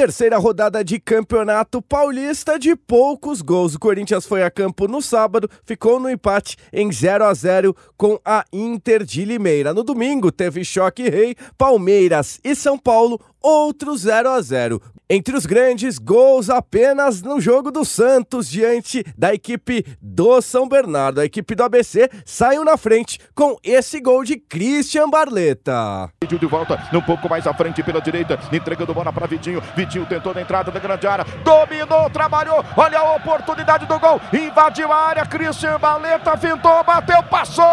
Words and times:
Terceira 0.00 0.38
rodada 0.38 0.82
de 0.82 0.98
Campeonato 0.98 1.82
Paulista 1.82 2.58
de 2.58 2.74
poucos 2.74 3.42
gols. 3.42 3.74
O 3.74 3.78
Corinthians 3.78 4.24
foi 4.24 4.42
a 4.42 4.50
campo 4.50 4.88
no 4.88 5.02
sábado, 5.02 5.46
ficou 5.62 6.00
no 6.00 6.08
empate 6.08 6.56
em 6.72 6.90
0 6.90 7.22
a 7.22 7.34
0 7.34 7.76
com 7.98 8.18
a 8.24 8.42
Inter 8.50 9.04
de 9.04 9.26
Limeira. 9.26 9.74
No 9.74 9.82
domingo 9.82 10.32
teve 10.32 10.64
choque 10.64 11.10
rei, 11.10 11.36
Palmeiras 11.58 12.40
e 12.42 12.54
São 12.54 12.78
Paulo, 12.78 13.20
outro 13.42 13.94
0 13.94 14.30
a 14.30 14.40
0. 14.40 14.80
Entre 15.12 15.36
os 15.36 15.44
grandes 15.44 15.98
gols 15.98 16.48
apenas 16.48 17.20
no 17.20 17.40
jogo 17.40 17.72
do 17.72 17.84
Santos 17.84 18.48
diante 18.48 19.04
da 19.18 19.34
equipe 19.34 19.84
do 20.00 20.40
São 20.40 20.68
Bernardo. 20.68 21.20
A 21.20 21.24
equipe 21.24 21.56
do 21.56 21.64
ABC 21.64 22.08
saiu 22.24 22.64
na 22.64 22.76
frente 22.76 23.18
com 23.34 23.56
esse 23.64 24.00
gol 24.00 24.22
de 24.22 24.36
Christian 24.36 25.10
Barleta. 25.10 26.08
De 26.24 26.46
volta, 26.46 26.88
um 26.94 27.00
pouco 27.00 27.28
mais 27.28 27.44
à 27.44 27.52
frente 27.52 27.82
pela 27.82 28.00
direita, 28.00 28.38
entregando 28.52 28.94
bola 28.94 29.12
para 29.12 29.26
Vitinho. 29.26 29.60
Tentou 29.90 30.32
na 30.32 30.40
entrada 30.40 30.70
da 30.70 30.78
grande 30.78 31.06
área, 31.06 31.24
dominou, 31.42 32.08
trabalhou. 32.10 32.64
Olha 32.76 32.98
a 32.98 33.14
oportunidade 33.14 33.86
do 33.86 33.98
gol, 33.98 34.20
invadiu 34.32 34.92
a 34.92 34.96
área. 34.96 35.26
Christian 35.26 35.78
Barleta 35.78 36.36
fintou, 36.36 36.84
bateu, 36.84 37.22
passou! 37.24 37.66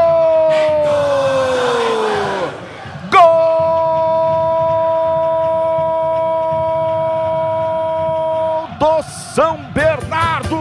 do 8.79 9.03
São 9.03 9.57
Bernardo. 9.73 10.57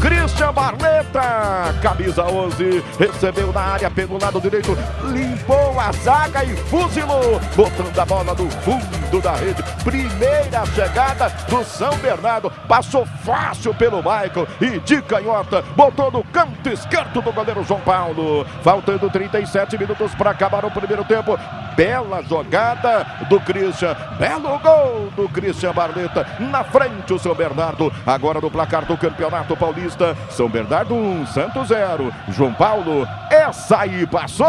Christian 0.00 0.52
Barleta, 0.52 1.74
camisa 1.82 2.24
11, 2.24 2.82
recebeu 2.98 3.52
na 3.52 3.60
área 3.60 3.90
pelo 3.90 4.18
lado 4.20 4.40
direito, 4.40 4.76
limpou 5.04 5.78
a 5.78 5.92
zaga 5.92 6.44
e 6.44 6.56
fuzilou, 6.56 7.40
botando 7.54 7.98
a 7.98 8.04
bola 8.04 8.34
no 8.34 8.50
fundo 8.62 8.95
da 9.22 9.32
rede. 9.32 9.62
Primeira 9.84 10.66
chegada 10.74 11.28
do 11.48 11.64
São 11.64 11.96
Bernardo, 11.98 12.50
passou 12.68 13.06
fácil 13.24 13.72
pelo 13.74 13.98
Michael 13.98 14.48
e 14.60 14.80
de 14.80 15.00
canhota, 15.02 15.62
botou 15.76 16.10
no 16.10 16.24
canto 16.24 16.68
esquerdo 16.68 17.22
do 17.22 17.32
goleiro 17.32 17.62
João 17.62 17.80
Paulo. 17.80 18.44
Faltando 18.62 19.08
37 19.08 19.78
minutos 19.78 20.14
para 20.14 20.30
acabar 20.30 20.64
o 20.64 20.70
primeiro 20.70 21.04
tempo. 21.04 21.38
Bela 21.76 22.22
jogada 22.22 23.06
do 23.28 23.38
Christian, 23.40 23.94
belo 24.18 24.58
gol 24.58 25.10
do 25.14 25.28
Christian 25.28 25.72
Barleta 25.72 26.26
na 26.38 26.64
frente 26.64 27.12
o 27.12 27.18
São 27.18 27.34
Bernardo, 27.34 27.92
agora 28.06 28.40
no 28.40 28.50
placar 28.50 28.86
do 28.86 28.96
Campeonato 28.96 29.56
Paulista. 29.56 30.16
São 30.30 30.48
Bernardo 30.48 30.94
1, 30.94 31.26
Santos 31.26 31.68
0. 31.68 32.12
João 32.28 32.52
Paulo, 32.54 33.06
essa 33.30 33.80
aí 33.80 34.06
passou! 34.06 34.46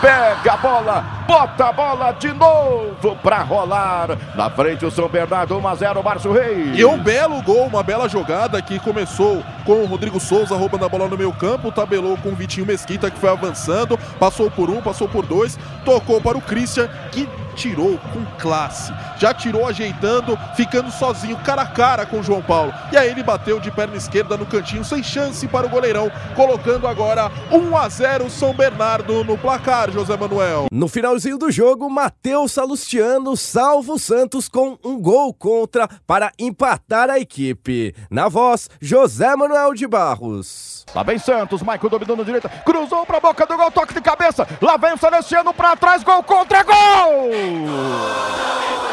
Pega 0.00 0.52
a 0.52 0.56
bola, 0.58 1.17
bota 1.28 1.66
a 1.66 1.72
bola 1.72 2.12
de 2.12 2.32
novo 2.32 3.14
para 3.22 3.42
rolar. 3.42 4.16
Na 4.34 4.48
frente 4.48 4.86
o 4.86 4.90
São 4.90 5.10
Bernardo 5.10 5.58
1 5.58 5.68
a 5.68 5.74
0 5.74 6.02
Márcio 6.02 6.32
Reis. 6.32 6.78
E 6.78 6.82
um 6.86 6.98
belo 6.98 7.42
gol, 7.42 7.66
uma 7.66 7.82
bela 7.82 8.08
jogada 8.08 8.62
que 8.62 8.80
começou 8.80 9.44
com 9.66 9.82
o 9.82 9.84
Rodrigo 9.84 10.18
Souza 10.18 10.56
roubando 10.56 10.86
a 10.86 10.88
bola 10.88 11.06
no 11.06 11.18
meio 11.18 11.32
campo, 11.34 11.70
tabelou 11.70 12.16
com 12.16 12.30
o 12.30 12.34
Vitinho 12.34 12.64
Mesquita 12.64 13.10
que 13.10 13.18
foi 13.18 13.28
avançando, 13.28 13.98
passou 14.18 14.50
por 14.50 14.70
um, 14.70 14.80
passou 14.80 15.06
por 15.06 15.26
dois, 15.26 15.58
tocou 15.84 16.18
para 16.18 16.38
o 16.38 16.40
Christian 16.40 16.88
que 17.12 17.28
tirou 17.58 17.98
com 18.12 18.24
classe. 18.38 18.92
Já 19.18 19.34
tirou 19.34 19.66
ajeitando, 19.66 20.38
ficando 20.54 20.90
sozinho, 20.92 21.36
cara 21.38 21.62
a 21.62 21.66
cara 21.66 22.06
com 22.06 22.20
o 22.20 22.22
João 22.22 22.40
Paulo. 22.40 22.72
E 22.92 22.96
aí 22.96 23.10
ele 23.10 23.22
bateu 23.22 23.58
de 23.58 23.70
perna 23.70 23.96
esquerda 23.96 24.36
no 24.36 24.46
cantinho, 24.46 24.84
sem 24.84 25.02
chance 25.02 25.46
para 25.48 25.66
o 25.66 25.68
goleirão, 25.68 26.10
colocando 26.36 26.86
agora 26.86 27.30
1 27.50 27.76
a 27.76 27.88
0 27.88 28.30
São 28.30 28.54
Bernardo 28.54 29.24
no 29.24 29.36
placar, 29.36 29.90
José 29.90 30.16
Manuel. 30.16 30.66
No 30.70 30.88
finalzinho 31.18 31.38
do 31.38 31.50
jogo, 31.50 31.90
Matheus 31.90 32.52
Salustiano 32.52 33.36
salva 33.36 33.92
o 33.92 33.98
Santos 33.98 34.48
com 34.48 34.78
um 34.84 35.00
gol 35.00 35.34
contra 35.34 35.88
para 36.06 36.32
empatar 36.38 37.10
a 37.10 37.18
equipe. 37.18 37.94
Na 38.08 38.28
voz, 38.28 38.70
José 38.80 39.34
Manuel 39.34 39.74
de 39.74 39.86
Barros. 39.86 40.86
Lá 40.94 41.02
vem 41.02 41.18
Santos, 41.18 41.60
Michael 41.60 41.90
dominou 41.90 42.16
na 42.16 42.22
direita, 42.22 42.48
cruzou 42.64 43.04
para 43.04 43.18
a 43.18 43.20
boca 43.20 43.44
do 43.44 43.56
gol, 43.56 43.70
toque 43.70 43.94
de 43.94 44.00
cabeça. 44.00 44.46
Lá 44.62 44.76
vem 44.76 44.92
o 44.92 44.98
Celestiano 44.98 45.52
para 45.52 45.76
trás, 45.76 46.04
gol 46.04 46.22
contra 46.22 46.62
gol! 46.62 46.74
Gol 46.74 48.87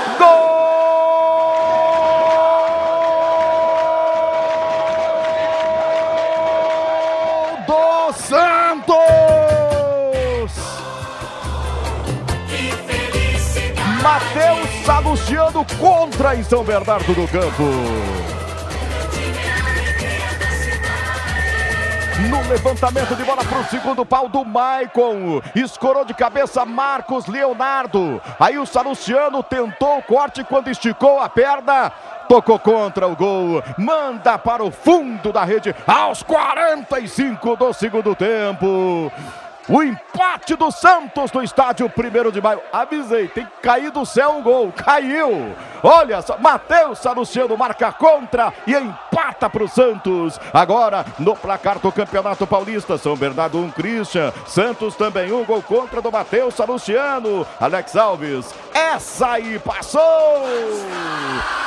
Matheus 14.15 14.69
Salustiano 14.85 15.65
contra 15.77 16.37
em 16.37 16.41
São 16.41 16.63
Bernardo 16.63 17.13
do 17.13 17.27
Campo. 17.27 17.63
No 22.29 22.49
levantamento 22.49 23.13
de 23.13 23.23
bola 23.25 23.43
para 23.43 23.59
o 23.59 23.65
segundo 23.65 24.05
pau 24.05 24.29
do 24.29 24.45
Maicon. 24.45 25.41
Escorou 25.53 26.05
de 26.05 26.13
cabeça 26.13 26.63
Marcos 26.63 27.27
Leonardo. 27.27 28.21
Aí 28.39 28.57
o 28.57 28.65
Salustiano 28.65 29.43
tentou 29.43 29.97
o 29.97 30.03
corte 30.03 30.45
quando 30.45 30.69
esticou 30.69 31.19
a 31.19 31.27
perna. 31.27 31.91
Tocou 32.29 32.57
contra 32.57 33.05
o 33.05 33.17
gol. 33.17 33.61
Manda 33.77 34.37
para 34.37 34.63
o 34.63 34.71
fundo 34.71 35.33
da 35.33 35.43
rede 35.43 35.75
aos 35.85 36.23
45 36.23 37.57
do 37.57 37.73
segundo 37.73 38.15
tempo. 38.15 39.11
O 39.67 39.81
empate 39.81 40.55
do 40.55 40.69
Santos 40.69 41.31
no 41.31 41.41
estádio 41.41 41.91
1 41.91 42.31
de 42.31 42.39
maio. 42.39 42.61
Avisei, 42.71 43.27
tem 43.27 43.45
que 43.45 43.61
cair 43.63 43.89
do 43.89 44.05
céu 44.05 44.37
um 44.37 44.43
gol. 44.43 44.71
Caiu. 44.71 45.55
Olha 45.81 46.21
só, 46.21 46.37
Matheus 46.37 46.99
Salustiano 46.99 47.57
marca 47.57 47.91
contra 47.91 48.53
e 48.67 48.73
empata 48.73 49.49
para 49.49 49.63
o 49.63 49.67
Santos. 49.67 50.39
Agora 50.53 51.03
no 51.17 51.35
placar 51.35 51.79
do 51.79 51.91
Campeonato 51.91 52.45
Paulista, 52.45 52.97
São 52.97 53.15
Bernardo 53.15 53.57
1, 53.57 53.63
um, 53.63 53.71
Christian. 53.71 54.31
Santos 54.45 54.95
também 54.95 55.31
um 55.31 55.43
gol 55.43 55.63
contra 55.63 55.99
do 55.99 56.11
Matheus 56.11 56.53
Salustiano. 56.53 57.45
Alex 57.59 57.95
Alves, 57.95 58.53
essa 58.75 59.31
aí 59.31 59.57
passou. 59.57 60.01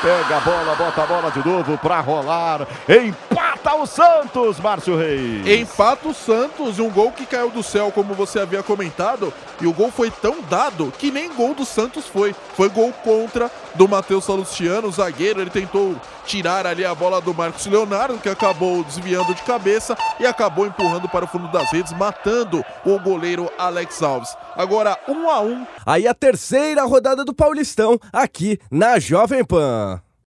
Pega 0.03 0.37
a 0.37 0.41
bola, 0.41 0.75
bota 0.77 1.03
a 1.03 1.07
bola 1.07 1.31
de 1.31 1.49
novo 1.49 1.79
para 1.79 2.01
rolar. 2.01 2.69
Empata 2.87 3.75
o 3.75 3.87
Santos, 3.87 4.61
Márcio 4.61 4.95
Reis. 4.95 5.47
Empata 5.47 6.09
o 6.09 6.15
Santos, 6.15 6.79
um 6.79 6.91
gol 6.91 7.11
que 7.11 7.25
caiu 7.25 7.49
do 7.49 7.63
céu, 7.63 7.91
como 7.91 8.13
você 8.13 8.39
havia 8.39 8.63
comentado. 8.63 9.33
E 9.59 9.67
o 9.67 9.73
gol 9.73 9.91
foi 9.91 10.11
tão 10.11 10.43
dado 10.43 10.93
que 10.99 11.11
nem 11.11 11.33
gol 11.33 11.55
do 11.55 11.65
Santos 11.65 12.07
foi. 12.07 12.37
Foi 12.55 12.69
gol 12.69 12.93
contra 13.03 13.51
do 13.75 13.89
Matheus 13.89 14.25
Salustiano, 14.25 14.93
zagueiro. 14.93 15.41
Ele 15.41 15.51
tentou 15.51 15.97
tirar 16.29 16.67
ali 16.67 16.85
a 16.85 16.95
bola 16.95 17.23
do 17.23 17.33
Marcos 17.33 17.65
Leonardo, 17.65 18.19
que 18.19 18.29
acabou 18.29 18.85
desviando 18.85 19.35
de 19.35 19.43
cabeça 19.43 19.97
e 20.21 20.27
acabou 20.27 20.67
empurrando 20.67 21.09
para 21.09 21.25
o 21.25 21.29
fundo 21.29 21.49
das 21.49 21.73
redes, 21.73 21.93
matando 21.95 22.63
o 22.85 22.99
goleiro 23.01 23.51
Alex 23.57 24.03
Alves. 24.03 24.37
Agora, 24.55 24.99
um 25.09 25.31
a 25.31 25.41
um. 25.41 25.67
Aí 25.87 26.07
a 26.07 26.13
terceira 26.13 26.85
rodada 26.85 27.25
do 27.25 27.35
Paulistão, 27.35 27.99
aqui 28.13 28.59
na 28.71 28.99
Jovem 28.99 29.43
Pan. 29.43 30.03